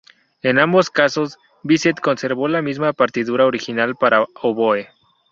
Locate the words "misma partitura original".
2.63-3.95